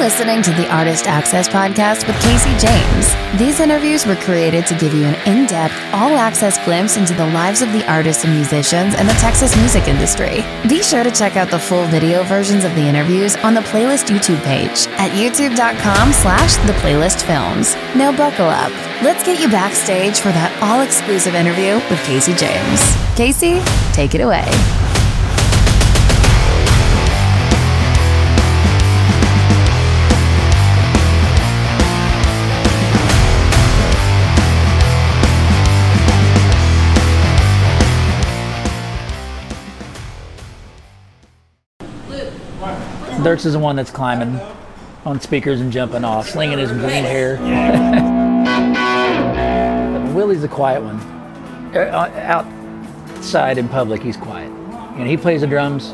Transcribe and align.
listening 0.00 0.40
to 0.40 0.50
the 0.52 0.66
Artist 0.74 1.06
Access 1.06 1.46
Podcast 1.46 2.06
with 2.06 2.16
Kasey 2.24 2.58
James. 2.58 3.38
These 3.38 3.60
interviews 3.60 4.06
were 4.06 4.16
created 4.16 4.66
to 4.68 4.74
give 4.78 4.94
you 4.94 5.04
an 5.04 5.14
in 5.28 5.44
depth, 5.44 5.74
all 5.92 6.16
access 6.16 6.56
glimpse 6.64 6.96
into 6.96 7.12
the 7.12 7.26
lives 7.26 7.60
of 7.60 7.70
the 7.74 7.86
artists 7.86 8.24
and 8.24 8.34
musicians 8.34 8.94
in 8.94 9.06
the 9.06 9.12
Texas 9.20 9.54
music 9.58 9.88
industry. 9.88 10.42
Be 10.70 10.82
sure 10.82 11.04
to 11.04 11.10
check 11.10 11.36
out 11.36 11.50
the 11.50 11.58
full 11.58 11.84
video 11.88 12.24
versions 12.24 12.64
of 12.64 12.74
the 12.76 12.80
interviews 12.80 13.36
on 13.44 13.52
the 13.52 13.60
playlist 13.60 14.06
YouTube 14.06 14.42
page 14.42 14.88
at 14.98 15.10
youtube.com 15.10 16.12
slash 16.14 16.56
the 16.66 16.72
playlist 16.80 17.20
films. 17.20 17.74
Now 17.94 18.10
buckle 18.10 18.48
up. 18.48 18.72
Let's 19.02 19.22
get 19.22 19.38
you 19.38 19.50
backstage 19.50 20.20
for 20.20 20.28
that 20.28 20.50
all 20.62 20.80
exclusive 20.80 21.34
interview 21.34 21.74
with 21.90 22.00
Kasey 22.08 22.38
James. 22.38 22.80
Kasey, 23.20 23.60
take 23.92 24.14
it 24.14 24.22
away. 24.22 24.48
Dierks 43.20 43.44
is 43.44 43.52
the 43.52 43.58
one 43.58 43.76
that's 43.76 43.90
climbing 43.90 44.40
on 45.04 45.20
speakers 45.20 45.60
and 45.60 45.70
jumping 45.70 46.04
off, 46.04 46.28
slinging 46.28 46.58
his 46.58 46.70
green 46.70 47.04
hair. 47.04 47.36
Willie's 50.14 50.42
the 50.42 50.48
quiet 50.48 50.82
one. 50.82 50.96
Uh, 51.76 52.44
Outside 53.16 53.58
in 53.58 53.68
public, 53.68 54.02
he's 54.02 54.16
quiet. 54.16 54.50
And 54.96 55.06
he 55.06 55.16
plays 55.16 55.42
the 55.42 55.46
drums, 55.46 55.92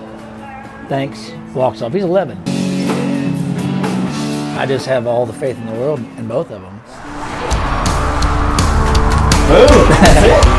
thanks, 0.88 1.30
walks 1.52 1.82
off. 1.82 1.92
He's 1.92 2.04
11. 2.04 2.40
I 4.56 4.64
just 4.66 4.86
have 4.86 5.06
all 5.06 5.26
the 5.26 5.32
faith 5.32 5.58
in 5.58 5.66
the 5.66 5.72
world 5.72 5.98
in 5.98 6.28
both 6.28 6.50
of 6.50 6.62
them. 6.62 6.80
So 9.48 10.55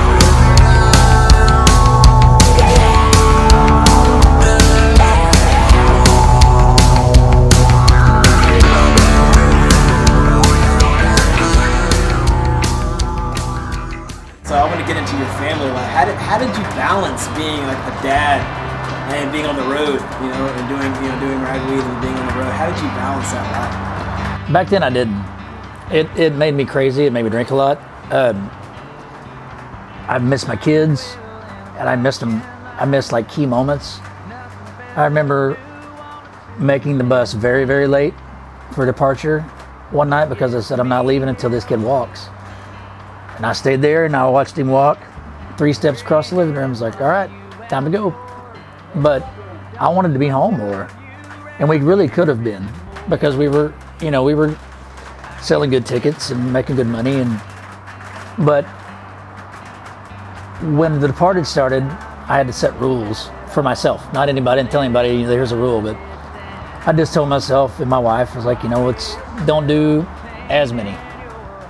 How 15.98 16.06
did, 16.06 16.16
how 16.18 16.38
did 16.38 16.50
you 16.50 16.64
balance 16.78 17.26
being 17.30 17.58
like 17.66 17.80
a 17.80 18.04
dad 18.04 18.38
and 19.16 19.32
being 19.32 19.48
on 19.48 19.56
the 19.56 19.64
road, 19.64 19.98
you 20.22 20.30
know, 20.30 20.46
and 20.46 20.70
doing 20.70 20.94
you 21.04 21.10
know 21.10 21.20
doing 21.20 21.42
ragweed 21.42 21.80
and 21.80 22.02
being 22.04 22.14
on 22.14 22.28
the 22.28 22.34
road? 22.34 22.52
How 22.52 22.70
did 22.70 22.78
you 22.78 22.90
balance 22.90 23.32
that 23.32 24.46
life? 24.46 24.54
Back 24.54 24.70
then, 24.70 24.84
I 24.84 24.92
didn't. 24.92 25.26
It, 25.92 26.08
it 26.16 26.36
made 26.36 26.54
me 26.54 26.66
crazy. 26.66 27.08
It 27.08 27.14
made 27.14 27.24
me 27.24 27.32
drink 27.32 27.50
a 27.50 27.56
lot. 27.56 27.80
Um, 28.12 28.48
I 30.08 30.20
missed 30.20 30.48
my 30.48 30.56
kids, 30.56 31.18
and 31.80 31.90
I 31.90 31.96
missed 31.96 32.20
them. 32.20 32.44
I 32.78 32.86
missed 32.86 33.12
like 33.12 33.28
key 33.28 33.48
moments. 33.48 34.00
I 34.96 35.04
remember 35.06 35.58
making 36.60 37.00
the 37.00 37.06
bus 37.06 37.34
very, 37.34 37.66
very 37.66 37.88
late 37.88 38.14
for 38.72 38.86
departure 38.86 39.42
one 39.90 40.10
night 40.10 40.30
because 40.30 40.54
I 40.54 40.60
said 40.60 40.80
I'm 40.80 40.90
not 40.90 41.08
leaving 41.08 41.28
until 41.28 41.50
this 41.50 41.66
kid 41.66 41.82
walks. 41.82 42.28
And 43.38 43.48
I 43.48 43.54
stayed 43.54 43.82
there 43.82 44.06
and 44.06 44.16
I 44.16 44.30
watched 44.30 44.60
him 44.60 44.68
walk 44.68 45.00
three 45.58 45.74
steps 45.74 46.02
across 46.02 46.30
the 46.30 46.36
living 46.36 46.56
room. 46.56 46.66
I 46.66 46.70
was 46.70 46.82
like, 46.82 47.02
all 47.02 47.08
right, 47.08 47.30
time 47.70 47.86
to 47.86 47.92
go. 47.92 48.12
But 48.96 49.28
I 49.80 49.90
wanted 49.90 50.14
to 50.14 50.20
be 50.20 50.28
home 50.28 50.58
more. 50.58 50.90
And 51.60 51.68
we 51.68 51.78
really 51.78 52.08
could 52.08 52.28
have 52.28 52.44
been 52.44 52.68
because 53.10 53.36
we 53.36 53.48
were, 53.48 53.74
you 54.02 54.12
know, 54.12 54.24
we 54.24 54.36
were 54.36 54.56
selling 55.42 55.70
good 55.70 55.86
tickets 55.86 56.32
and 56.32 56.52
making 56.52 56.76
good 56.76 56.88
money 56.88 57.16
and 57.16 57.40
but 58.40 58.66
when 60.76 61.00
the 61.00 61.08
departed 61.08 61.46
started 61.46 61.84
i 62.28 62.36
had 62.36 62.48
to 62.48 62.54
set 62.54 62.74
rules 62.80 63.30
for 63.54 63.62
myself 63.62 64.12
not 64.14 64.30
anybody 64.30 64.60
I 64.60 64.64
didn't 64.64 64.72
tell 64.72 64.82
anybody 64.82 65.24
here's 65.24 65.52
a 65.52 65.58
rule 65.58 65.82
but 65.82 65.96
i 66.88 66.94
just 66.96 67.14
told 67.14 67.30
myself 67.30 67.80
and 67.80 67.90
my 67.90 68.00
wife 68.00 68.32
I 68.34 68.36
was 68.36 68.46
like 68.46 68.64
you 68.64 68.70
know 68.70 68.90
it's 68.90 69.16
don't 69.46 69.68
do 69.68 70.06
as 70.50 70.74
many 70.74 70.98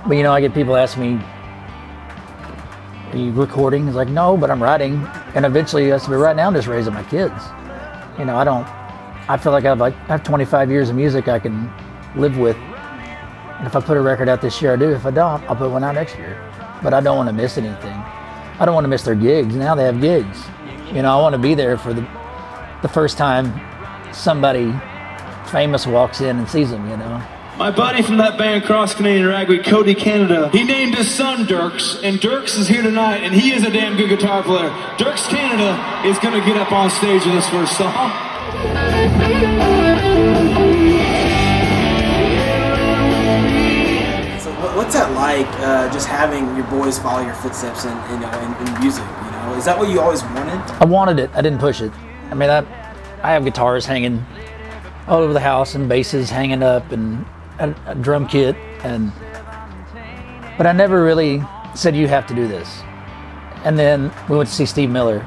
but 0.06 0.16
you 0.16 0.22
know 0.22 0.32
i 0.32 0.40
get 0.40 0.54
people 0.54 0.76
asking 0.76 1.18
me 1.18 1.24
you 3.14 3.32
recording 3.32 3.86
it's 3.86 3.96
like 3.96 4.08
no 4.08 4.36
but 4.36 4.50
i'm 4.50 4.62
writing 4.62 4.94
and 5.34 5.44
eventually 5.46 5.88
said 5.90 6.08
but 6.08 6.16
right 6.16 6.36
now 6.36 6.46
i'm 6.46 6.54
just 6.54 6.68
raising 6.68 6.92
my 6.94 7.02
kids 7.04 7.42
you 8.18 8.24
know 8.24 8.36
i 8.36 8.44
don't 8.44 8.66
i 9.28 9.36
feel 9.36 9.52
like 9.52 9.64
i 9.64 9.68
have 9.68 9.78
like 9.78 9.94
i 9.94 10.06
have 10.08 10.22
25 10.22 10.70
years 10.70 10.90
of 10.90 10.96
music 10.96 11.28
i 11.28 11.38
can 11.38 11.70
live 12.16 12.36
with 12.38 12.56
and 13.58 13.66
if 13.66 13.74
I 13.74 13.80
put 13.80 13.96
a 13.96 14.00
record 14.00 14.28
out 14.28 14.40
this 14.40 14.62
year, 14.62 14.74
I 14.74 14.76
do. 14.76 14.90
If 14.90 15.04
I 15.04 15.10
don't, 15.10 15.42
I'll 15.50 15.56
put 15.56 15.68
one 15.70 15.82
out 15.82 15.96
next 15.96 16.16
year. 16.16 16.40
But 16.80 16.94
I 16.94 17.00
don't 17.00 17.16
want 17.16 17.28
to 17.28 17.32
miss 17.32 17.58
anything. 17.58 17.92
I 18.60 18.64
don't 18.64 18.74
want 18.74 18.84
to 18.84 18.88
miss 18.88 19.02
their 19.02 19.16
gigs. 19.16 19.56
Now 19.56 19.74
they 19.74 19.82
have 19.82 20.00
gigs. 20.00 20.44
You 20.92 21.02
know, 21.02 21.18
I 21.18 21.20
want 21.20 21.32
to 21.32 21.38
be 21.38 21.54
there 21.54 21.76
for 21.76 21.92
the 21.92 22.06
the 22.82 22.88
first 22.88 23.18
time 23.18 23.52
somebody 24.12 24.72
famous 25.50 25.86
walks 25.88 26.20
in 26.20 26.38
and 26.38 26.48
sees 26.48 26.70
them. 26.70 26.88
You 26.88 26.96
know. 26.96 27.37
My 27.58 27.72
buddy 27.72 28.02
from 28.02 28.18
that 28.18 28.38
band 28.38 28.62
Cross 28.62 28.94
Canadian 28.94 29.26
Ragweed, 29.26 29.64
Cody 29.64 29.92
Canada, 29.92 30.48
he 30.50 30.62
named 30.62 30.94
his 30.94 31.12
son 31.12 31.44
Dierks, 31.44 32.00
and 32.04 32.20
Dierks 32.20 32.56
is 32.56 32.68
here 32.68 32.82
tonight, 32.82 33.24
and 33.24 33.34
he 33.34 33.50
is 33.50 33.64
a 33.64 33.70
damn 33.70 33.96
good 33.96 34.10
guitar 34.10 34.44
player. 34.44 34.70
Dierks 34.96 35.28
Canada 35.28 35.74
is 36.08 36.16
gonna 36.20 36.38
get 36.38 36.56
up 36.56 36.70
on 36.70 36.88
stage 36.88 37.26
with 37.26 37.34
us 37.34 37.48
first 37.50 37.76
song. 37.76 37.90
So 44.38 44.52
what's 44.76 44.94
that 44.94 45.10
like? 45.16 45.48
Uh, 45.58 45.92
just 45.92 46.06
having 46.06 46.54
your 46.54 46.66
boys 46.66 47.00
follow 47.00 47.24
your 47.24 47.34
footsteps 47.34 47.84
in 47.84 47.90
you 47.90 48.20
know 48.20 48.30
in, 48.38 48.68
in 48.68 48.80
music. 48.80 49.02
You 49.02 49.30
know, 49.32 49.54
is 49.58 49.64
that 49.64 49.76
what 49.76 49.88
you 49.88 50.00
always 50.00 50.22
wanted? 50.22 50.60
I 50.80 50.84
wanted 50.84 51.18
it. 51.18 51.30
I 51.34 51.42
didn't 51.42 51.58
push 51.58 51.80
it. 51.80 51.90
I 52.30 52.34
mean, 52.34 52.50
I, 52.50 52.58
I 53.24 53.32
have 53.32 53.44
guitars 53.44 53.84
hanging 53.84 54.24
all 55.08 55.22
over 55.22 55.32
the 55.32 55.40
house 55.40 55.74
and 55.74 55.88
basses 55.88 56.30
hanging 56.30 56.62
up 56.62 56.92
and 56.92 57.26
a, 57.58 57.74
a 57.86 57.94
drum 57.94 58.26
kit 58.26 58.56
and, 58.82 59.12
but 60.56 60.66
I 60.66 60.72
never 60.72 61.02
really 61.04 61.42
said 61.74 61.94
you 61.94 62.08
have 62.08 62.26
to 62.28 62.34
do 62.34 62.48
this. 62.48 62.82
And 63.64 63.78
then 63.78 64.12
we 64.28 64.36
went 64.36 64.48
to 64.48 64.54
see 64.54 64.66
Steve 64.66 64.90
Miller, 64.90 65.20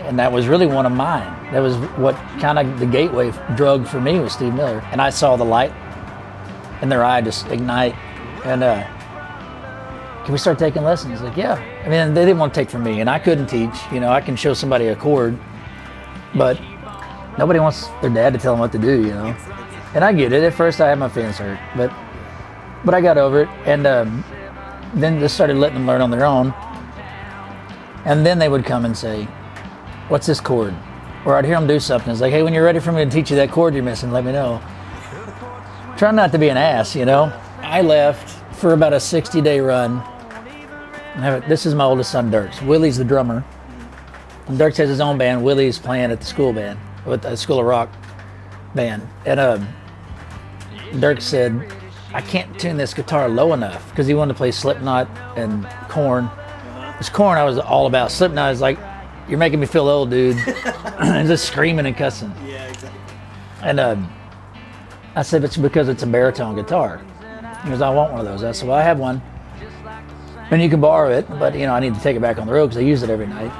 and 0.00 0.18
that 0.18 0.30
was 0.30 0.48
really 0.48 0.66
one 0.66 0.86
of 0.86 0.92
mine. 0.92 1.52
That 1.52 1.60
was 1.60 1.76
what 1.98 2.14
kind 2.40 2.58
of 2.58 2.80
the 2.80 2.86
gateway 2.86 3.32
drug 3.56 3.86
for 3.86 4.00
me 4.00 4.18
was 4.18 4.32
Steve 4.32 4.54
Miller, 4.54 4.84
and 4.90 5.00
I 5.00 5.10
saw 5.10 5.36
the 5.36 5.44
light 5.44 5.72
in 6.82 6.88
their 6.88 7.04
eye 7.04 7.20
just 7.20 7.46
ignite, 7.48 7.94
and 8.44 8.62
uh, 8.62 8.84
can 10.24 10.32
we 10.32 10.38
start 10.38 10.58
taking 10.58 10.82
lessons? 10.82 11.22
Like, 11.22 11.36
yeah. 11.36 11.54
I 11.84 11.88
mean, 11.88 12.12
they 12.12 12.24
didn't 12.24 12.38
want 12.38 12.52
to 12.52 12.60
take 12.60 12.68
from 12.68 12.82
me, 12.82 13.00
and 13.00 13.08
I 13.08 13.20
couldn't 13.20 13.46
teach. 13.46 13.74
You 13.92 14.00
know, 14.00 14.08
I 14.08 14.20
can 14.20 14.34
show 14.34 14.54
somebody 14.54 14.88
a 14.88 14.96
chord, 14.96 15.38
but 16.34 16.60
nobody 17.38 17.60
wants 17.60 17.86
their 18.00 18.10
dad 18.10 18.32
to 18.32 18.38
tell 18.40 18.54
them 18.54 18.60
what 18.60 18.72
to 18.72 18.78
do. 18.78 19.02
You 19.06 19.14
know, 19.14 19.36
and 19.96 20.04
I 20.04 20.12
get 20.12 20.32
it. 20.32 20.44
At 20.44 20.52
first, 20.52 20.80
I 20.82 20.90
had 20.90 20.98
my 20.98 21.08
feelings 21.08 21.38
hurt, 21.38 21.58
but 21.74 21.90
but 22.84 22.94
I 22.94 23.00
got 23.00 23.16
over 23.16 23.42
it, 23.42 23.48
and 23.64 23.86
um, 23.86 24.24
then 24.94 25.18
just 25.18 25.34
started 25.34 25.56
letting 25.56 25.78
them 25.78 25.86
learn 25.86 26.02
on 26.02 26.10
their 26.10 26.26
own. 26.26 26.52
And 28.04 28.24
then 28.24 28.38
they 28.38 28.50
would 28.50 28.66
come 28.66 28.84
and 28.84 28.96
say, 28.96 29.24
"What's 30.08 30.26
this 30.26 30.38
chord?" 30.38 30.74
Or 31.24 31.34
I'd 31.36 31.46
hear 31.46 31.56
them 31.56 31.66
do 31.66 31.80
something. 31.80 32.12
It's 32.12 32.20
like, 32.20 32.30
"Hey, 32.30 32.42
when 32.42 32.52
you're 32.52 32.64
ready 32.64 32.78
for 32.78 32.92
me 32.92 33.04
to 33.06 33.10
teach 33.10 33.30
you 33.30 33.36
that 33.36 33.50
chord 33.50 33.72
you're 33.74 33.82
missing, 33.82 34.12
let 34.12 34.24
me 34.24 34.32
know." 34.32 34.60
Try 35.96 36.10
not 36.10 36.30
to 36.32 36.38
be 36.38 36.50
an 36.50 36.58
ass, 36.58 36.94
you 36.94 37.06
know. 37.06 37.32
I 37.62 37.80
left 37.80 38.28
for 38.56 38.74
about 38.74 38.92
a 38.92 39.00
60 39.00 39.40
day 39.40 39.60
run. 39.60 40.02
This 41.48 41.64
is 41.64 41.74
my 41.74 41.84
oldest 41.84 42.10
son, 42.10 42.30
Dierks. 42.30 42.60
Willie's 42.60 42.98
the 42.98 43.04
drummer. 43.04 43.42
And 44.46 44.58
Dirks 44.58 44.76
has 44.76 44.90
his 44.90 45.00
own 45.00 45.16
band. 45.16 45.42
Willie's 45.42 45.78
playing 45.78 46.12
at 46.12 46.20
the 46.20 46.26
school 46.26 46.52
band, 46.52 46.78
with 47.06 47.22
the 47.22 47.34
School 47.34 47.58
of 47.58 47.64
Rock 47.64 47.88
band. 48.74 49.08
And 49.24 49.40
um, 49.40 49.66
Dirk 50.98 51.20
said, 51.20 51.72
I 52.12 52.20
can't 52.20 52.58
tune 52.58 52.76
this 52.76 52.94
guitar 52.94 53.28
low 53.28 53.52
enough 53.52 53.88
because 53.90 54.06
he 54.06 54.14
wanted 54.14 54.34
to 54.34 54.36
play 54.36 54.50
Slipknot 54.50 55.08
and 55.36 55.66
Korn. 55.88 56.30
It's 56.98 57.08
Korn 57.08 57.36
I 57.36 57.44
was 57.44 57.58
all 57.58 57.86
about. 57.86 58.10
Slipknot 58.10 58.52
is 58.52 58.60
like, 58.60 58.78
you're 59.28 59.38
making 59.38 59.60
me 59.60 59.66
feel 59.66 59.88
old, 59.88 60.10
dude. 60.10 60.36
and 60.98 61.28
just 61.28 61.46
screaming 61.46 61.86
and 61.86 61.96
cussing. 61.96 62.32
Yeah, 62.46 62.66
exactly. 62.66 63.00
And 63.62 63.80
um, 63.80 64.12
I 65.14 65.22
said, 65.22 65.44
it's 65.44 65.56
because 65.56 65.88
it's 65.88 66.02
a 66.02 66.06
baritone 66.06 66.54
guitar. 66.54 67.02
He 67.64 67.70
goes, 67.70 67.82
I 67.82 67.90
want 67.90 68.12
one 68.12 68.20
of 68.20 68.26
those. 68.26 68.44
I 68.44 68.52
said, 68.52 68.68
well, 68.68 68.78
I 68.78 68.82
have 68.82 68.98
one. 68.98 69.20
And 70.50 70.62
you 70.62 70.70
can 70.70 70.80
borrow 70.80 71.10
it, 71.10 71.28
but 71.28 71.54
you 71.54 71.66
know, 71.66 71.74
I 71.74 71.80
need 71.80 71.94
to 71.94 72.00
take 72.00 72.16
it 72.16 72.20
back 72.20 72.38
on 72.38 72.46
the 72.46 72.52
road 72.52 72.68
because 72.68 72.78
I 72.78 72.82
use 72.82 73.02
it 73.02 73.10
every 73.10 73.26
night. 73.26 73.50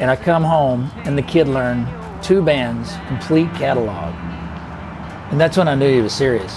And 0.00 0.10
I 0.10 0.16
come 0.16 0.42
home 0.42 0.90
and 1.04 1.18
the 1.18 1.22
kid 1.22 1.46
learned 1.46 1.86
two 2.22 2.42
bands, 2.42 2.94
complete 3.08 3.52
catalog. 3.54 4.14
And 5.30 5.40
that's 5.40 5.56
when 5.56 5.68
I 5.68 5.74
knew 5.74 5.92
he 5.92 6.00
was 6.00 6.12
serious. 6.12 6.54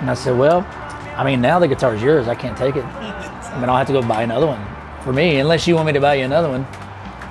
And 0.00 0.10
I 0.10 0.14
said, 0.14 0.38
well, 0.38 0.66
I 1.16 1.24
mean, 1.24 1.40
now 1.40 1.58
the 1.58 1.68
guitar's 1.68 2.02
yours. 2.02 2.28
I 2.28 2.34
can't 2.34 2.56
take 2.56 2.76
it. 2.76 2.84
I 2.84 3.58
mean, 3.60 3.68
I'll 3.68 3.76
have 3.76 3.86
to 3.88 3.92
go 3.92 4.02
buy 4.02 4.22
another 4.22 4.46
one 4.46 4.64
for 5.02 5.12
me, 5.12 5.40
unless 5.40 5.66
you 5.66 5.74
want 5.74 5.86
me 5.86 5.92
to 5.92 6.00
buy 6.00 6.14
you 6.14 6.24
another 6.24 6.48
one. 6.48 6.66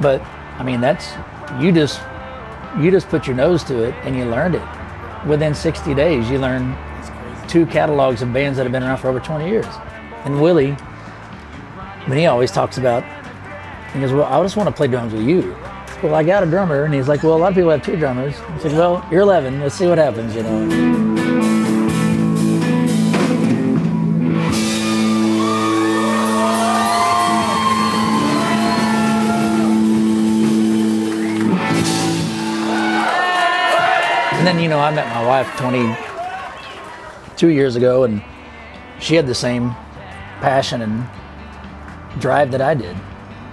But 0.01 0.22
I 0.57 0.63
mean, 0.63 0.81
that's 0.81 1.13
you 1.60 1.72
just 1.72 2.01
you 2.80 2.92
just 2.92 3.10
put 3.10 3.28
your 3.28 3.36
nose 3.36 3.63
to 3.66 3.83
it 3.83 3.95
and 4.04 4.16
you 4.16 4.25
learned 4.25 4.56
it. 4.56 5.28
Within 5.28 5.54
60 5.54 5.94
days, 5.94 6.30
you 6.30 6.39
learn 6.39 6.75
two 7.48 7.66
catalogs 7.66 8.22
of 8.22 8.33
bands 8.33 8.57
that 8.57 8.63
have 8.63 8.72
been 8.72 8.83
around 8.83 8.98
for 8.98 9.10
over 9.10 9.19
20 9.19 9.48
years. 9.48 9.66
And 10.24 10.42
Willie, 10.42 10.72
I 10.72 12.06
mean, 12.07 12.18
he 12.18 12.25
always 12.25 12.51
talks 12.51 12.78
about, 12.78 13.04
he 13.94 14.00
goes, 14.00 14.13
Well, 14.13 14.24
I 14.24 14.42
just 14.42 14.56
want 14.56 14.68
to 14.68 14.74
play 14.74 14.88
drums 14.88 15.13
with 15.13 15.24
you. 15.24 15.56
Well, 16.03 16.15
I 16.15 16.24
got 16.24 16.42
a 16.42 16.48
drummer. 16.48 16.83
And 16.83 16.94
he's 16.94 17.07
like, 17.07 17.21
Well, 17.21 17.36
a 17.36 17.38
lot 17.38 17.50
of 17.50 17.56
people 17.56 17.69
have 17.69 17.83
two 17.83 17.95
drummers. 17.95 18.36
I 18.39 18.57
said, 18.57 18.71
Well, 18.71 19.06
you're 19.12 19.21
11. 19.21 19.59
Let's 19.59 19.75
see 19.75 19.86
what 19.86 20.00
happens, 20.00 20.36
you 20.36 20.42
know. 20.42 20.68
And 34.33 34.47
then, 34.47 34.59
you 34.59 34.69
know, 34.69 34.80
I 34.80 34.89
met 34.89 35.07
my 35.13 35.24
wife 35.24 35.47
22 35.57 37.50
years 37.50 37.75
ago, 37.75 38.06
and 38.06 38.24
she 39.00 39.13
had 39.13 39.27
the 39.27 39.36
same 39.36 39.69
passion 40.39 40.81
and 40.81 41.07
drive 42.19 42.50
that 42.50 42.62
I 42.62 42.74
did. 42.74 42.97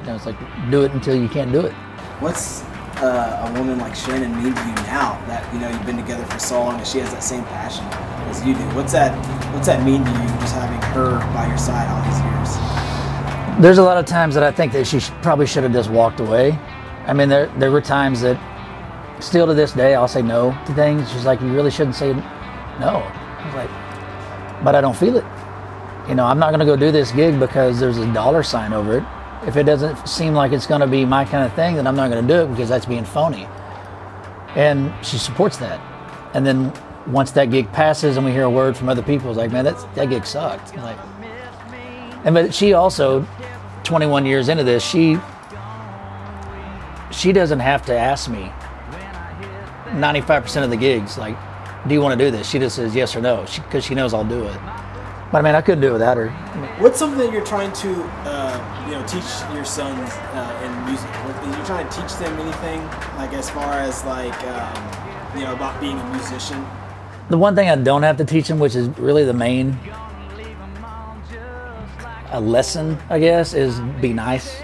You 0.01 0.07
know, 0.07 0.15
it's 0.15 0.25
like, 0.25 0.39
do 0.71 0.85
it 0.85 0.93
until 0.93 1.15
you 1.15 1.29
can't 1.29 1.53
do 1.53 1.61
it. 1.61 1.75
What's 2.21 2.63
uh, 3.01 3.49
a 3.49 3.59
woman 3.59 3.79
like 3.79 3.95
Shannon 3.95 4.33
mean 4.43 4.53
to 4.53 4.61
you 4.61 4.75
now 4.91 5.23
that 5.29 5.55
you 5.55 5.61
know 5.61 5.69
you've 5.69 5.87
been 5.87 5.97
together 5.97 6.25
for 6.25 6.41
so 6.41 6.59
long 6.59 6.79
and 6.79 6.85
she 6.87 6.99
has 6.99 7.13
that 7.13 7.23
same 7.23 7.45
passion 7.45 7.85
as 8.29 8.45
you 8.45 8.55
do? 8.55 8.61
What's 8.75 8.91
that? 8.91 9.15
What's 9.55 9.69
that 9.69 9.85
mean 9.85 10.05
to 10.05 10.11
you? 10.11 10.27
Just 10.41 10.57
having 10.57 10.83
her 10.95 11.21
by 11.33 11.47
your 11.47 11.57
side 11.57 11.87
all 11.87 12.03
these 12.03 12.19
years. 12.27 13.63
There's 13.63 13.79
a 13.79 13.85
lot 13.85 13.99
of 13.99 14.05
times 14.05 14.35
that 14.35 14.43
I 14.43 14.51
think 14.51 14.73
that 14.73 14.85
she 14.85 14.99
sh- 14.99 15.13
probably 15.23 15.47
should 15.47 15.63
have 15.63 15.73
just 15.73 15.91
walked 15.91 16.19
away. 16.19 16.59
I 17.07 17.13
mean, 17.13 17.29
there 17.29 17.47
there 17.57 17.71
were 17.71 17.81
times 17.81 18.23
that, 18.23 18.37
still 19.23 19.47
to 19.47 19.55
this 19.55 19.71
day, 19.71 19.95
I'll 19.95 20.09
say 20.09 20.23
no 20.23 20.59
to 20.67 20.75
things. 20.75 21.09
She's 21.13 21.25
like, 21.25 21.41
you 21.41 21.55
really 21.55 21.71
shouldn't 21.71 21.95
say 21.95 22.15
no. 22.15 23.05
I 23.07 23.47
was 23.47 23.55
like, 23.55 24.65
but 24.65 24.75
I 24.75 24.81
don't 24.81 24.97
feel 24.97 25.17
it. 25.17 25.25
You 26.09 26.17
know, 26.17 26.25
I'm 26.25 26.41
not 26.41 26.49
going 26.51 26.59
to 26.61 26.67
go 26.67 26.75
do 26.75 26.91
this 26.91 27.13
gig 27.13 27.39
because 27.39 27.79
there's 27.79 27.99
a 27.99 28.13
dollar 28.13 28.43
sign 28.43 28.73
over 28.73 28.99
it. 28.99 29.05
If 29.49 29.57
it 29.57 29.65
doesn't 29.65 30.07
seem 30.07 30.35
like 30.35 30.53
it's 30.53 30.67
going 30.67 30.83
to 30.83 30.87
be 30.87 31.05
my 31.05 31.25
kind 31.25 31.45
of 31.45 31.53
thing, 31.55 31.77
then 31.77 31.87
I'm 31.87 31.97
not 31.97 32.11
going 32.11 32.25
to 32.25 32.35
do 32.35 32.43
it 32.43 32.49
because 32.49 32.69
that's 32.69 32.87
being 32.87 33.05
phony. 33.05 33.49
And 34.55 34.93
she 35.05 35.19
supports 35.19 35.57
that. 35.57 35.81
And 36.35 36.47
then 36.47 36.73
once 37.07 37.31
that 37.33 37.51
gig 37.51 37.73
passes 37.73 38.17
and 38.17 38.27
we 38.27 38.33
hear 38.33 38.45
a 38.45 38.51
word 38.51 38.77
from 38.77 38.89
other 38.89 39.03
people, 39.03 39.31
it's 39.31 39.39
like, 39.39 39.51
man, 39.51 39.65
that's, 39.65 39.85
that 39.95 40.11
gig 40.11 40.27
sucked. 40.27 40.77
I'm 40.77 40.83
like, 40.83 40.99
and 42.25 42.35
but 42.35 42.55
she 42.55 42.75
also, 42.75 43.27
21 43.85 44.27
years 44.27 44.49
into 44.51 44.65
this, 44.65 44.85
she 44.85 45.19
she 47.11 47.33
doesn't 47.33 47.61
have 47.61 47.85
to 47.87 47.97
ask 47.97 48.29
me 48.31 48.53
95% 49.93 50.65
of 50.65 50.71
the 50.71 50.77
gigs 50.77 51.17
like 51.17 51.37
do 51.87 51.95
you 51.95 52.01
want 52.01 52.19
to 52.19 52.25
do 52.25 52.31
this 52.31 52.49
she 52.49 52.59
just 52.59 52.77
says 52.77 52.95
yes 52.95 53.17
or 53.17 53.21
no 53.21 53.47
because 53.57 53.85
she, 53.85 53.95
knows 53.95 54.13
i'll 54.13 54.25
do 54.25 54.45
it 54.45 54.61
but 55.31 55.39
i 55.39 55.43
mean 55.43 55.55
i 55.55 55.61
couldn't 55.61 55.81
do 55.81 55.89
it 55.89 55.93
without 55.93 56.17
her 56.17 56.31
I 56.31 56.61
mean, 56.61 56.71
What's 56.83 56.99
something 56.99 57.19
that 57.19 57.33
you're 57.33 57.45
trying 57.45 57.73
to, 57.73 57.91
uh, 58.25 58.87
you 58.87 58.93
know, 58.95 59.07
teach 59.07 59.25
your 59.55 59.65
sons 59.65 60.11
uh, 60.33 60.65
in 60.65 60.85
music? 60.87 61.09
What, 61.25 61.37
are 61.37 61.59
you 61.59 61.65
trying 61.65 61.89
to 61.89 61.95
teach 62.01 62.13
them 62.17 62.39
anything, 62.39 62.81
like 63.17 63.33
as 63.33 63.49
far 63.51 63.73
as 63.75 64.05
like, 64.05 64.35
um, 64.45 65.39
you 65.39 65.45
know, 65.45 65.55
about 65.55 65.81
being 65.81 65.99
a 65.99 66.11
musician? 66.11 66.65
the 67.31 67.37
one 67.37 67.55
thing 67.55 67.69
i 67.69 67.77
don't 67.77 68.03
have 68.03 68.17
to 68.17 68.25
teach 68.25 68.49
them 68.49 68.59
which 68.59 68.75
is 68.75 68.89
really 68.99 69.23
the 69.25 69.35
main 69.35 69.77
a 72.31 72.41
lesson 72.41 72.97
i 73.11 73.19
guess 73.19 73.53
is 73.55 73.81
be 74.01 74.13
nice 74.13 74.63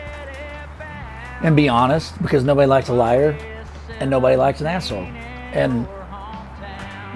and 1.42 1.54
be 1.54 1.68
honest 1.68 2.20
because 2.22 2.42
nobody 2.44 2.66
likes 2.66 2.88
a 2.88 2.92
liar 2.94 3.36
and 4.00 4.08
nobody 4.10 4.36
likes 4.36 4.60
an 4.62 4.66
asshole 4.66 5.04
and 5.52 5.86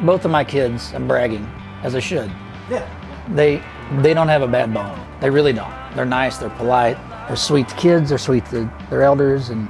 both 0.05 0.25
of 0.25 0.31
my 0.31 0.45
kids 0.45 0.93
i'm 0.95 1.09
bragging 1.09 1.47
as 1.83 1.95
i 1.95 2.01
should 2.01 2.31
Yeah. 2.71 2.87
They 3.35 3.63
they 4.01 4.15
don't 4.15 4.29
have 4.29 4.43
a 4.43 4.49
bad 4.49 4.73
bone. 4.75 4.99
They 5.21 5.31
really 5.31 5.53
don't. 5.53 5.73
They're 5.95 6.05
nice. 6.05 6.37
They're 6.37 6.51
polite. 6.51 6.97
They're 7.27 7.37
sweet 7.37 7.69
to 7.69 7.75
kids. 7.77 8.11
They're 8.11 8.19
sweet 8.19 8.45
to 8.47 8.71
their 8.91 9.03
elders. 9.03 9.51
And 9.51 9.67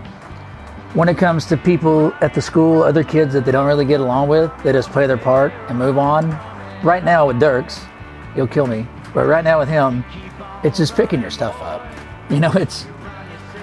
when 0.95 1.09
it 1.09 1.17
comes 1.17 1.47
to 1.47 1.57
people 1.57 2.13
at 2.21 2.35
the 2.35 2.43
school, 2.43 2.83
other 2.83 3.05
kids 3.05 3.33
that 3.35 3.45
they 3.45 3.53
don't 3.53 3.67
really 3.67 3.85
get 3.85 4.01
along 4.01 4.29
with, 4.29 4.51
they 4.63 4.73
just 4.73 4.91
play 4.91 5.07
their 5.07 5.17
part 5.17 5.53
and 5.69 5.79
move 5.79 5.99
on. 5.99 6.31
Right 6.83 7.05
now 7.05 7.27
with 7.27 7.41
Dierks, 7.41 7.85
he'll 8.35 8.47
kill 8.47 8.67
me. 8.67 8.87
But 9.15 9.27
right 9.27 9.45
now 9.45 9.59
with 9.59 9.69
him, 9.69 10.05
it's 10.65 10.79
just 10.79 10.95
picking 10.95 11.21
your 11.21 11.31
stuff 11.31 11.61
up. 11.61 11.87
You 12.29 12.41
know, 12.41 12.53
it's 12.53 12.87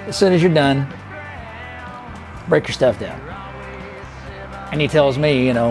as 0.08 0.18
soon 0.18 0.34
as 0.34 0.42
you're 0.42 0.52
done, 0.52 0.92
break 2.50 2.68
your 2.68 2.74
stuff 2.74 3.00
down. 3.00 3.20
And 4.72 4.82
he 4.82 4.88
tells 4.88 5.20
me, 5.20 5.46
you 5.46 5.54
know, 5.54 5.68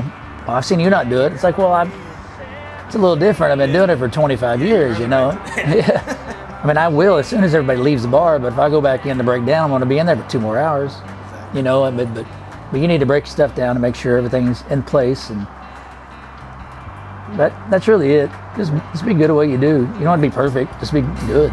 well, 0.46 0.56
I've 0.56 0.64
seen 0.64 0.78
you 0.78 0.88
not 0.90 1.08
do 1.08 1.20
it. 1.22 1.32
It's 1.32 1.42
like, 1.42 1.58
well, 1.58 1.72
I'm 1.72 1.90
it's 2.86 2.94
a 2.94 2.98
little 2.98 3.16
different. 3.16 3.52
I've 3.52 3.58
been 3.58 3.72
doing 3.72 3.90
it 3.90 3.96
for 3.96 4.08
25 4.08 4.62
years, 4.62 4.98
you 4.98 5.06
know. 5.06 5.30
yeah. 5.56 6.60
I 6.62 6.66
mean, 6.66 6.78
I 6.78 6.88
will 6.88 7.18
as 7.18 7.26
soon 7.26 7.44
as 7.44 7.54
everybody 7.54 7.78
leaves 7.78 8.02
the 8.02 8.08
bar, 8.08 8.38
but 8.38 8.52
if 8.52 8.58
I 8.58 8.70
go 8.70 8.80
back 8.80 9.04
in 9.04 9.18
to 9.18 9.24
break 9.24 9.44
down, 9.44 9.64
I'm 9.64 9.70
going 9.70 9.80
to 9.80 9.86
be 9.86 9.98
in 9.98 10.06
there 10.06 10.16
for 10.16 10.28
two 10.30 10.40
more 10.40 10.58
hours, 10.58 10.96
you 11.52 11.62
know. 11.62 11.90
But, 11.90 12.14
but, 12.14 12.26
but 12.72 12.80
you 12.80 12.88
need 12.88 13.00
to 13.00 13.06
break 13.06 13.26
stuff 13.26 13.54
down 13.54 13.76
and 13.76 13.82
make 13.82 13.94
sure 13.94 14.16
everything's 14.16 14.62
in 14.70 14.82
place. 14.82 15.28
And 15.28 15.46
that, 17.38 17.52
that's 17.70 17.86
really 17.86 18.12
it. 18.12 18.30
Just, 18.56 18.72
just 18.92 19.04
be 19.04 19.12
good 19.12 19.28
at 19.28 19.34
what 19.34 19.48
you 19.48 19.58
do. 19.58 19.80
You 19.80 20.04
don't 20.04 20.18
have 20.18 20.20
to 20.20 20.28
be 20.28 20.30
perfect, 20.30 20.72
just 20.80 20.92
be 20.92 21.02
good. 21.26 21.52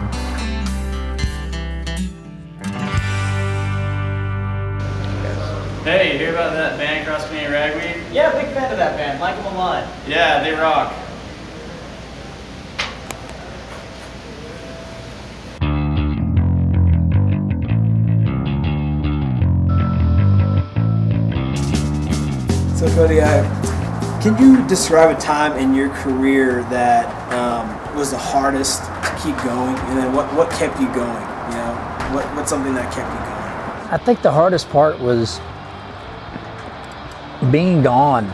Hey, 5.84 6.14
you 6.14 6.20
hear 6.20 6.30
about 6.30 6.54
that 6.54 6.78
band 6.78 7.08
Cross 7.08 7.28
Canadian 7.28 7.52
Ragweed? 7.52 8.14
Yeah, 8.14 8.32
big 8.34 8.54
fan 8.54 8.72
of 8.72 8.78
that 8.78 8.96
band. 8.98 9.20
Like 9.20 9.36
them 9.36 9.48
a 9.48 9.58
lot. 9.58 9.88
Yeah, 10.08 10.44
they 10.44 10.54
rock. 10.54 10.94
Cody, 23.02 23.20
I, 23.20 23.42
can 24.22 24.38
you 24.38 24.64
describe 24.68 25.10
a 25.10 25.20
time 25.20 25.58
in 25.58 25.74
your 25.74 25.90
career 25.90 26.62
that 26.70 27.08
um, 27.34 27.98
was 27.98 28.12
the 28.12 28.18
hardest 28.20 28.84
to 28.84 29.20
keep 29.24 29.36
going, 29.38 29.76
and 29.76 29.98
then 29.98 30.14
what, 30.14 30.32
what 30.36 30.52
kept 30.52 30.80
you 30.80 30.86
going? 30.94 31.08
You 31.50 31.58
know, 31.58 31.74
what 32.14 32.36
what's 32.36 32.52
something 32.52 32.76
that 32.76 32.94
kept 32.94 33.10
you 33.10 33.18
going? 33.18 33.92
I 33.92 33.98
think 34.06 34.22
the 34.22 34.30
hardest 34.30 34.70
part 34.70 35.00
was 35.00 35.40
being 37.52 37.82
gone 37.82 38.32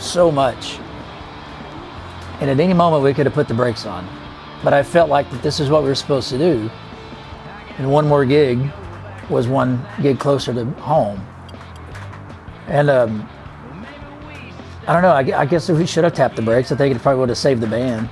so 0.00 0.32
much. 0.32 0.80
And 2.40 2.50
at 2.50 2.58
any 2.58 2.74
moment 2.74 3.04
we 3.04 3.14
could 3.14 3.26
have 3.26 3.34
put 3.36 3.46
the 3.46 3.54
brakes 3.54 3.86
on. 3.86 4.08
But 4.64 4.74
I 4.74 4.82
felt 4.82 5.08
like 5.08 5.30
that 5.30 5.40
this 5.40 5.60
is 5.60 5.70
what 5.70 5.84
we 5.84 5.88
were 5.88 5.94
supposed 5.94 6.30
to 6.30 6.36
do. 6.36 6.68
And 7.78 7.88
one 7.92 8.08
more 8.08 8.24
gig 8.24 8.72
was 9.28 9.46
one 9.46 9.86
gig 10.02 10.18
closer 10.18 10.52
to 10.52 10.64
home. 10.82 11.24
And 12.66 12.90
um, 12.90 13.28
I 14.90 14.92
don't 14.92 15.02
know, 15.02 15.10
I, 15.10 15.42
I 15.42 15.46
guess 15.46 15.68
if 15.68 15.78
we 15.78 15.86
should 15.86 16.02
have 16.02 16.14
tapped 16.14 16.34
the 16.34 16.42
brakes. 16.42 16.72
I 16.72 16.76
think 16.76 16.96
it 16.96 17.00
probably 17.00 17.20
would 17.20 17.28
have 17.28 17.38
saved 17.38 17.60
the 17.60 17.68
band. 17.68 18.10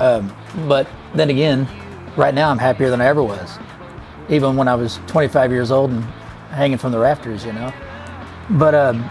Um, 0.00 0.36
but 0.66 0.88
then 1.14 1.30
again, 1.30 1.68
right 2.16 2.34
now 2.34 2.50
I'm 2.50 2.58
happier 2.58 2.90
than 2.90 3.00
I 3.00 3.06
ever 3.06 3.22
was. 3.22 3.60
Even 4.28 4.56
when 4.56 4.66
I 4.66 4.74
was 4.74 4.98
25 5.06 5.52
years 5.52 5.70
old 5.70 5.92
and 5.92 6.02
hanging 6.50 6.78
from 6.78 6.90
the 6.90 6.98
rafters, 6.98 7.44
you 7.44 7.52
know. 7.52 7.72
But 8.50 8.74
um, 8.74 9.08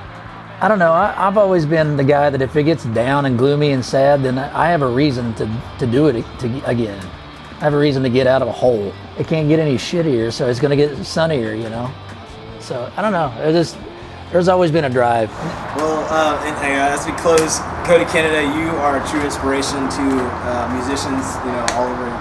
I 0.60 0.68
don't 0.68 0.78
know. 0.78 0.92
I, 0.92 1.26
I've 1.26 1.38
always 1.38 1.66
been 1.66 1.96
the 1.96 2.04
guy 2.04 2.30
that 2.30 2.42
if 2.42 2.54
it 2.58 2.64
gets 2.64 2.84
down 2.84 3.28
and 3.28 3.38
gloomy 3.38 3.72
and 3.72 3.86
sad, 3.86 4.22
then 4.22 4.38
I 4.38 4.66
I 4.66 4.70
have 4.72 4.82
a 4.82 4.90
reason 4.90 5.34
to, 5.36 5.62
to 5.80 5.88
do 5.88 6.08
it 6.08 6.22
to, 6.40 6.70
again. 6.70 7.00
I 7.00 7.64
have 7.64 7.74
a 7.74 7.80
reason 7.80 8.04
to 8.04 8.10
get 8.10 8.28
out 8.28 8.42
of 8.42 8.50
a 8.50 8.52
hole. 8.52 8.92
It 9.18 9.26
can't 9.26 9.48
get 9.48 9.60
any 9.60 9.76
shittier, 9.76 10.34
so 10.34 10.50
it's 10.50 10.60
going 10.60 10.78
to 10.78 10.86
get 10.86 11.06
sunnier, 11.06 11.54
you 11.54 11.70
know. 11.70 11.90
So 12.60 12.92
I 12.98 13.02
don't 13.02 13.14
know. 13.14 13.34
It 13.40 13.54
just 13.54 13.78
there's 14.36 14.50
always 14.50 14.70
been 14.70 14.84
a 14.84 14.90
drive. 14.90 15.32
Well, 15.80 16.04
uh, 16.12 16.44
and, 16.44 16.58
uh, 16.60 16.92
as 16.92 17.06
we 17.06 17.14
close, 17.14 17.60
Cody 17.88 18.04
Canada, 18.04 18.44
you 18.60 18.68
are 18.84 19.02
a 19.02 19.08
true 19.08 19.24
inspiration 19.24 19.80
to 19.80 20.04
uh, 20.44 20.68
musicians, 20.76 21.24
you 21.48 21.56
know, 21.56 21.66
all 21.80 21.88
over, 21.88 22.12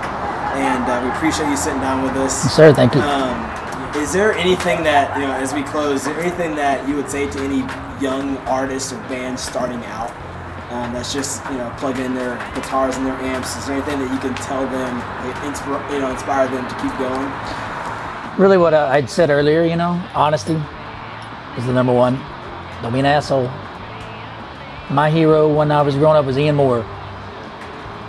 and 0.55 0.87
uh, 0.87 1.03
we 1.03 1.11
appreciate 1.11 1.51
you 1.51 1.57
sitting 1.57 1.81
down 1.81 2.05
with 2.05 2.15
us. 2.15 2.55
Sir, 2.55 2.73
thank 2.73 2.95
you. 2.95 3.01
Um, 3.01 3.35
is 3.97 4.13
there 4.13 4.33
anything 4.35 4.85
that 4.85 5.19
you 5.19 5.27
know, 5.27 5.33
as 5.33 5.53
we 5.53 5.65
close, 5.65 6.03
is 6.03 6.05
there 6.07 6.21
anything 6.21 6.55
that 6.55 6.89
you 6.89 6.95
would 6.95 7.11
say 7.11 7.29
to 7.29 7.39
any 7.41 7.67
young 8.01 8.37
artists 8.47 8.93
or 8.93 8.99
bands 9.11 9.43
starting 9.43 9.85
out 9.87 10.15
um, 10.71 10.93
that's 10.93 11.13
just 11.13 11.43
you 11.51 11.59
know 11.59 11.75
plugging 11.79 12.05
in 12.05 12.15
their 12.15 12.37
guitars 12.55 12.97
and 12.97 13.05
their 13.05 13.19
amps? 13.27 13.57
Is 13.57 13.67
there 13.67 13.75
anything 13.75 13.99
that 13.99 14.15
you 14.15 14.21
can 14.21 14.37
tell 14.37 14.63
them, 14.71 15.03
inspire, 15.43 15.83
you 15.93 15.99
know, 15.99 16.13
inspire 16.13 16.47
them 16.47 16.63
to 16.63 16.75
keep 16.79 16.95
going? 16.97 17.27
really 18.39 18.59
what 18.59 18.73
I'd 18.73 19.11
said 19.11 19.31
earlier, 19.31 19.65
you 19.65 19.75
know, 19.75 20.01
honesty 20.15 20.61
is 21.57 21.67
the 21.67 21.73
number 21.73 21.93
one. 21.93 22.15
Don't 22.83 22.93
be 22.93 23.01
an 23.01 23.07
asshole. 23.07 23.51
My 24.91 25.11
hero 25.11 25.53
when 25.53 25.71
I 25.71 25.83
was 25.83 25.95
growing 25.95 26.17
up 26.17 26.27
was 26.27 26.37
Ian 26.37 26.57
Moore. 26.57 26.83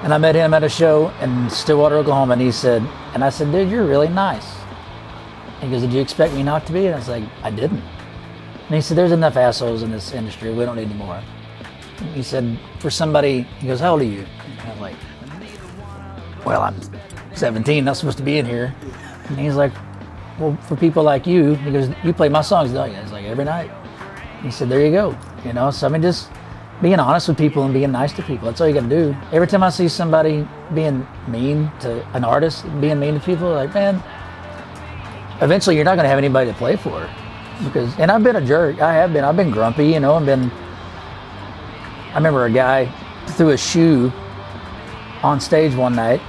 And 0.04 0.14
I 0.14 0.18
met 0.18 0.36
him 0.36 0.54
at 0.54 0.64
a 0.64 0.70
show 0.70 1.10
in 1.22 1.50
Stillwater, 1.50 1.96
Oklahoma, 1.96 2.34
and 2.34 2.42
he 2.42 2.52
said, 2.52 2.82
and 3.14 3.24
I 3.24 3.30
said, 3.30 3.52
dude, 3.52 3.70
you're 3.70 3.86
really 3.86 4.10
nice. 4.10 4.46
He 5.62 5.70
goes, 5.70 5.82
did 5.82 5.94
you 5.94 6.02
expect 6.02 6.34
me 6.34 6.44
not 6.44 6.66
to 6.68 6.74
be? 6.74 6.86
And 6.86 6.96
I 6.96 6.98
was 6.98 7.08
like, 7.08 7.24
I 7.44 7.50
didn't. 7.50 7.82
And 8.68 8.76
he 8.76 8.82
said, 8.82 8.98
there's 8.98 9.12
enough 9.12 9.38
assholes 9.38 9.84
in 9.84 9.92
this 9.92 10.12
industry. 10.12 10.54
We 10.54 10.66
don't 10.66 10.76
need 10.76 10.90
any 10.90 10.96
more. 10.96 11.22
He 12.14 12.24
said, 12.24 12.60
for 12.80 12.90
somebody, 12.90 13.44
he 13.60 13.68
goes, 13.68 13.80
how 13.80 13.94
old 13.94 14.02
are 14.02 14.06
you? 14.06 14.26
And 14.60 14.72
I'm 14.72 14.80
like, 14.82 14.96
well, 16.46 16.62
I'm 16.62 16.76
17, 17.34 17.84
not 17.86 17.98
supposed 17.98 18.18
to 18.18 18.24
be 18.24 18.38
in 18.38 18.46
here. 18.46 18.76
And 19.30 19.40
he's 19.40 19.56
like, 19.56 19.72
well, 20.40 20.58
for 20.68 20.76
people 20.76 21.04
like 21.04 21.26
you, 21.26 21.56
he 21.56 21.72
goes, 21.72 21.90
you 22.04 22.14
play 22.14 22.30
my 22.30 22.42
songs, 22.42 22.72
don't 22.72 22.92
you? 22.92 22.98
It's 22.98 23.12
like 23.12 23.26
every 23.26 23.46
night. 23.46 23.72
He 24.42 24.52
said, 24.52 24.70
there 24.70 24.86
you 24.86 24.92
go. 24.92 25.18
You 25.44 25.54
know, 25.54 25.72
so 25.72 25.88
I 25.88 25.90
mean, 25.90 26.02
just 26.02 26.30
being 26.82 27.00
honest 27.00 27.28
with 27.28 27.38
people 27.38 27.64
and 27.64 27.74
being 27.74 27.92
nice 27.92 28.12
to 28.14 28.24
people. 28.24 28.48
That's 28.48 28.60
all 28.60 28.68
you 28.68 28.74
got 28.74 28.84
to 28.84 28.90
do. 28.90 29.16
Every 29.32 29.48
time 29.48 29.64
I 29.64 29.70
see 29.70 29.88
somebody 29.88 30.48
being 30.74 31.08
mean 31.28 31.72
to 31.82 32.06
an 32.14 32.24
artist, 32.24 32.66
being 32.82 33.00
mean 33.00 33.14
to 33.14 33.20
people, 33.20 33.52
like, 33.52 33.74
man, 33.74 34.04
eventually 35.42 35.76
you're 35.76 35.86
not 35.86 35.96
going 35.96 36.04
to 36.04 36.10
have 36.10 36.18
anybody 36.18 36.52
to 36.52 36.58
play 36.58 36.76
for. 36.76 37.10
Because, 37.64 37.98
and 37.98 38.12
I've 38.12 38.24
been 38.24 38.36
a 38.36 38.46
jerk. 38.46 38.82
I 38.82 38.94
have 38.94 39.14
been. 39.14 39.24
I've 39.24 39.38
been 39.38 39.52
grumpy, 39.52 39.88
you 39.88 40.00
know, 40.02 40.16
I've 40.16 40.26
been. 40.26 40.52
I 42.12 42.16
remember 42.16 42.46
a 42.46 42.52
guy 42.52 42.92
threw 43.30 43.50
a 43.50 43.58
shoe 43.58 44.12
on 45.24 45.40
stage 45.40 45.76
one 45.76 45.96
night 45.96 46.22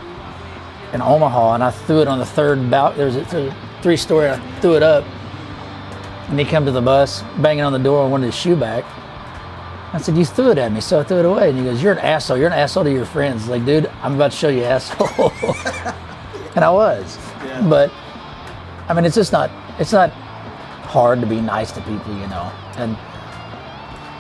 in 0.93 1.03
Omaha, 1.03 1.55
and 1.55 1.65
I 1.65 1.71
threw 1.71 2.01
it 2.01 2.09
on 2.09 2.19
the 2.19 2.27
third 2.27 2.71
bout. 2.71 2.97
There's 2.97 3.17
a, 3.17 3.23
a 3.23 3.66
three 3.87 3.97
story. 3.97 4.29
I 4.29 4.37
threw 4.59 4.75
it 4.75 4.83
up, 4.83 5.05
and 6.29 6.37
he 6.37 6.45
come 6.45 6.65
to 6.65 6.73
the 6.73 6.81
bus, 6.81 7.23
banging 7.39 7.63
on 7.63 7.73
the 7.73 7.79
door, 7.79 8.03
and 8.03 8.11
wanted 8.11 8.27
his 8.27 8.35
shoe 8.35 8.57
back. 8.57 8.85
I 9.95 9.99
said, 9.99 10.17
"You 10.17 10.25
threw 10.25 10.51
it 10.51 10.59
at 10.59 10.73
me, 10.73 10.81
so 10.81 10.99
I 10.99 11.05
threw 11.05 11.21
it 11.21 11.25
away." 11.25 11.51
And 11.51 11.59
he 11.61 11.65
goes, 11.65 11.81
"You're 11.81 11.93
an 11.93 12.01
asshole. 12.01 12.37
You're 12.37 12.49
an 12.49 12.53
asshole 12.53 12.83
to 12.83 12.91
your 12.91 13.05
friends." 13.05 13.47
Like, 13.47 13.65
dude, 13.65 13.89
I'm 14.03 14.17
about 14.17 14.33
to 14.33 14.37
show 14.37 14.49
you 14.49 14.65
asshole, 14.65 15.31
and 16.57 16.65
I 16.65 16.71
was. 16.71 17.17
Yeah. 17.45 17.65
But 17.69 17.93
I 18.89 18.93
mean, 18.93 19.05
it's 19.05 19.15
just 19.15 19.31
not. 19.31 19.53
It's 19.79 19.93
not 19.93 20.11
hard 20.91 21.21
to 21.21 21.27
be 21.29 21.41
nice 21.41 21.71
to 21.71 21.81
people, 21.83 22.13
you 22.13 22.27
know. 22.27 22.51
And 22.79 22.97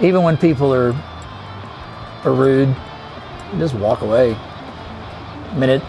even 0.00 0.22
when 0.22 0.36
people 0.36 0.72
are 0.72 0.94
are 2.22 2.32
rude, 2.32 2.72
just 3.58 3.74
walk 3.74 4.02
away. 4.02 4.36
I 4.36 5.58
mean, 5.58 5.70
it. 5.70 5.82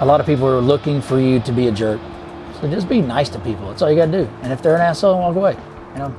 A 0.00 0.06
lot 0.06 0.20
of 0.20 0.26
people 0.26 0.46
are 0.46 0.62
looking 0.62 1.02
for 1.02 1.20
you 1.20 1.38
to 1.40 1.52
be 1.52 1.66
a 1.66 1.72
jerk, 1.72 2.00
so 2.60 2.68
just 2.68 2.88
be 2.88 3.00
nice 3.00 3.28
to 3.30 3.38
people. 3.40 3.68
That's 3.68 3.82
all 3.82 3.90
you 3.90 3.96
got 3.96 4.06
to 4.06 4.24
do. 4.24 4.30
And 4.42 4.52
if 4.52 4.62
they're 4.62 4.74
an 4.74 4.80
asshole, 4.80 5.18
walk 5.18 5.36
away. 5.36 5.56
You 5.92 5.98
know. 5.98 6.16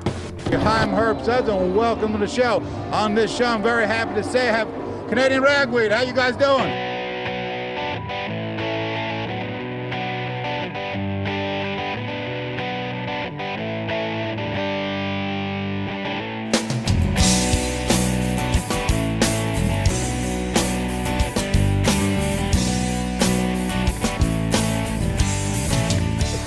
Hi, 0.60 0.82
I'm 0.82 0.90
Herb 0.90 1.20
and 1.28 1.76
welcome 1.76 2.14
to 2.14 2.18
the 2.18 2.28
show. 2.28 2.62
On 2.92 3.14
this 3.14 3.36
show, 3.36 3.46
I'm 3.46 3.62
very 3.62 3.86
happy 3.86 4.16
to 4.16 4.24
say 4.24 4.50
I 4.50 4.52
have 4.52 5.10
Canadian 5.10 5.44
Ragweed. 5.44 5.92
How 5.92 6.02
you 6.02 6.14
guys 6.14 6.36
doing? 6.36 6.89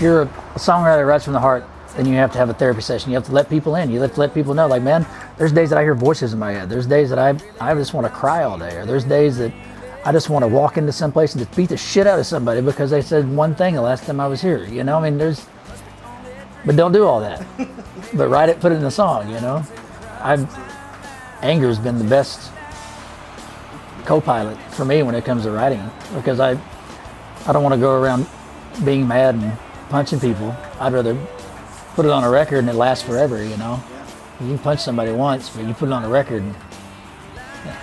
You're 0.02 0.22
a 0.22 0.26
songwriter 0.56 0.96
that 0.96 1.06
writes 1.06 1.24
from 1.24 1.32
the 1.32 1.40
heart, 1.40 1.64
then 1.96 2.06
you 2.06 2.14
have 2.14 2.32
to 2.32 2.38
have 2.38 2.48
a 2.48 2.54
therapy 2.54 2.80
session. 2.80 3.10
You 3.10 3.16
have 3.16 3.26
to 3.26 3.32
let 3.32 3.48
people 3.48 3.76
in. 3.76 3.90
You 3.90 4.00
have 4.00 4.14
to 4.14 4.20
let 4.20 4.34
people 4.34 4.54
know, 4.54 4.66
like, 4.66 4.82
man, 4.82 5.06
there's 5.38 5.52
days 5.52 5.70
that 5.70 5.78
I 5.78 5.82
hear 5.82 5.94
voices 5.94 6.32
in 6.32 6.38
my 6.38 6.52
head. 6.52 6.68
There's 6.68 6.86
days 6.86 7.10
that 7.10 7.18
I 7.18 7.38
I 7.60 7.74
just 7.74 7.94
want 7.94 8.06
to 8.06 8.12
cry 8.12 8.44
all 8.44 8.58
day, 8.58 8.76
or 8.76 8.86
there's 8.86 9.04
days 9.04 9.38
that 9.38 9.52
I 10.04 10.12
just 10.12 10.30
want 10.30 10.42
to 10.42 10.48
walk 10.48 10.78
into 10.78 10.92
some 10.92 11.12
place 11.12 11.34
and 11.34 11.44
just 11.44 11.56
beat 11.56 11.68
the 11.68 11.76
shit 11.76 12.06
out 12.06 12.18
of 12.18 12.26
somebody 12.26 12.60
because 12.60 12.90
they 12.90 13.02
said 13.02 13.28
one 13.28 13.54
thing 13.54 13.74
the 13.74 13.82
last 13.82 14.04
time 14.04 14.20
I 14.20 14.26
was 14.26 14.40
here. 14.40 14.64
You 14.64 14.82
know, 14.84 14.98
I 14.98 15.02
mean, 15.08 15.18
there's, 15.18 15.46
but 16.64 16.76
don't 16.76 16.92
do 16.92 17.04
all 17.04 17.20
that. 17.20 17.44
but 18.14 18.28
write 18.28 18.48
it, 18.48 18.58
put 18.60 18.72
it 18.72 18.76
in 18.76 18.82
the 18.82 18.90
song. 18.90 19.28
You 19.28 19.40
know, 19.40 19.62
I've 20.20 20.48
anger's 21.42 21.78
been 21.78 21.98
the 21.98 22.04
best 22.04 22.50
co-pilot 24.04 24.58
for 24.72 24.84
me 24.84 25.02
when 25.02 25.14
it 25.14 25.24
comes 25.24 25.44
to 25.44 25.50
writing 25.50 25.82
because 26.14 26.40
I 26.40 26.60
I 27.46 27.52
don't 27.52 27.62
want 27.62 27.74
to 27.74 27.80
go 27.80 28.00
around 28.00 28.26
being 28.84 29.06
mad 29.06 29.34
and 29.34 29.56
punching 29.92 30.20
people. 30.20 30.56
I'd 30.80 30.94
rather 30.94 31.14
put 31.94 32.06
it 32.06 32.10
on 32.10 32.24
a 32.24 32.30
record 32.30 32.60
and 32.60 32.68
it 32.70 32.74
lasts 32.74 33.06
forever, 33.06 33.44
you 33.44 33.58
know. 33.58 33.78
You 34.40 34.48
can 34.48 34.58
punch 34.58 34.80
somebody 34.80 35.12
once, 35.12 35.50
but 35.50 35.66
you 35.66 35.74
put 35.74 35.90
it 35.90 35.92
on 35.92 36.02
a 36.02 36.08
record, 36.08 36.40
and, 36.40 36.54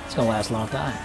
it's 0.06 0.16
gonna 0.16 0.28
last 0.28 0.50
a 0.50 0.54
long 0.54 0.68
time. 0.70 0.98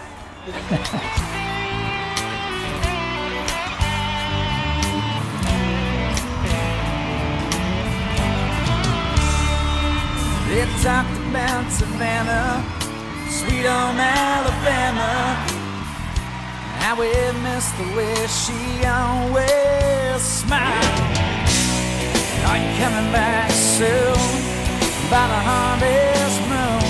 They 10.49 10.65
talked 10.83 11.19
about 11.29 11.71
Savannah, 11.71 12.65
sweet 13.29 13.67
home 13.67 14.01
Alabama. 14.01 15.35
How 16.81 16.99
we 16.99 17.13
miss 17.43 17.71
the 17.73 17.95
way 17.95 18.27
she 18.27 18.87
always 18.87 19.84
smiled. 20.25 21.17
Are 22.49 22.57
you 22.57 22.71
coming 22.81 23.13
back 23.13 23.51
soon? 23.51 24.17
By 25.13 25.25
the 25.29 25.41
harvest 25.49 26.41
moon. 26.49 26.85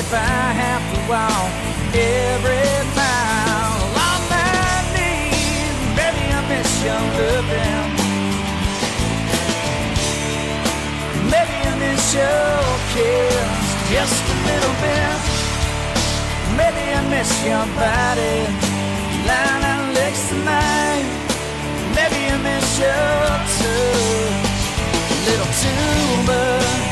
If 0.00 0.08
I 0.14 0.44
have 0.62 0.84
to 0.94 0.98
walk 1.10 1.50
every 1.92 2.70
mile 2.94 3.82
on 4.06 4.20
my 4.30 4.70
knees, 4.94 5.78
baby, 5.98 6.24
I 6.30 6.40
miss 6.46 6.70
your 6.86 7.02
loving. 7.18 7.90
Maybe 11.32 11.56
I 11.70 11.74
miss 11.84 12.04
your 12.14 12.62
kiss 12.94 13.66
just 13.90 14.22
a 14.34 14.36
little 14.48 14.76
bit. 14.84 15.18
Maybe 16.58 16.84
I 16.94 17.02
miss 17.10 17.30
your 17.44 17.66
body 17.82 18.38
lying 19.26 19.64
on 19.72 19.94
licks 19.94 20.28
tonight. 20.28 21.19
Touch, 22.80 23.60
little 25.26 25.52
too 25.60 26.22
much, 26.24 26.89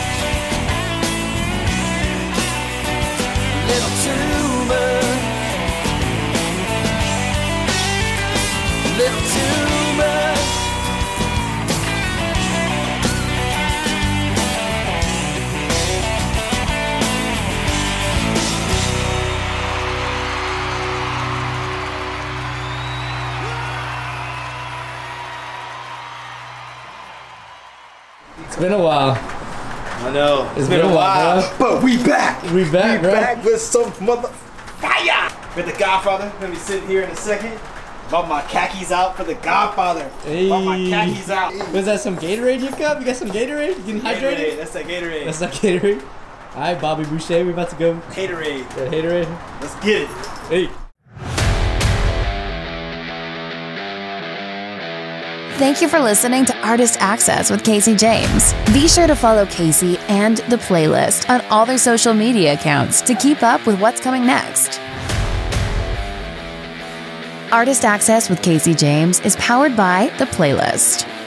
It's 28.49 28.57
been 28.57 28.73
a 28.73 28.83
while. 28.83 29.13
I 29.13 30.11
know. 30.11 30.51
It's 30.57 30.69
been 30.69 30.81
a 30.81 30.95
while, 30.95 31.55
but 31.59 31.83
we 31.83 32.03
back. 32.03 32.43
We 32.53 32.69
back, 32.71 33.03
bro. 33.03 33.13
back 33.13 33.45
with 33.45 33.61
some 33.61 33.93
mother 34.05 34.29
fire. 34.29 35.31
With 35.55 35.67
the 35.67 35.79
Godfather. 35.79 36.33
Gonna 36.41 36.53
be 36.53 36.59
sitting 36.59 36.89
here 36.89 37.03
in 37.03 37.11
a 37.11 37.17
second. 37.17 37.59
Bought 38.11 38.27
my 38.27 38.41
khakis 38.43 38.91
out 38.91 39.17
for 39.17 39.25
the 39.25 39.35
Godfather. 39.35 40.09
Hey. 40.25 40.49
Bought 40.49 40.65
my 40.65 40.79
khakis 40.79 41.29
out. 41.29 41.53
Was 41.73 41.85
that 41.85 42.01
some 42.01 42.17
Gatorade 42.17 42.61
you 42.61 42.71
got? 42.71 42.99
You 42.99 43.07
got 43.07 43.17
some 43.17 43.29
Gatorade? 43.29 43.77
You 43.87 44.01
getting 44.01 44.01
Gatorade. 44.01 44.37
hydrated? 44.37 44.57
That's 44.57 44.73
that 44.73 44.87
Gatorade. 44.87 45.25
That's 45.27 45.41
not 45.43 45.53
Gatorade. 45.53 46.03
Alright, 46.55 46.81
Bobby 46.81 47.05
Boucher, 47.05 47.45
we 47.45 47.53
about 47.53 47.69
to 47.71 47.77
go. 47.77 47.95
Haterade. 48.13 48.69
That 48.77 48.91
Haterade. 48.91 49.61
Let's 49.61 49.75
get 49.85 50.03
it. 50.03 50.09
Hey. 50.49 50.88
Thank 55.59 55.83
you 55.83 55.89
for 55.89 55.99
listening 55.99 56.45
to 56.45 56.57
Artist 56.65 56.99
Access 57.01 57.51
with 57.51 57.65
Kasey 57.65 57.99
James. 57.99 58.55
Be 58.73 58.87
sure 58.87 59.09
to 59.09 59.17
follow 59.17 59.45
Kasey 59.45 59.99
and 60.09 60.37
the 60.37 60.55
playlist 60.55 61.29
on 61.29 61.41
all 61.51 61.67
their 61.67 61.79
social 61.79 62.15
media 62.15 62.53
accounts 62.53 63.01
to 63.03 63.15
keep 63.17 63.43
up 63.43 63.67
with 63.67 63.81
what's 63.81 64.01
coming 64.01 64.25
next. 64.25 64.79
Artist 67.51 67.85
Access 67.85 68.31
with 68.31 68.41
Kasey 68.41 68.79
James 68.79 69.19
is 69.23 69.35
powered 69.35 69.77
by 69.77 70.15
The 70.19 70.27
Playlist. 70.27 71.18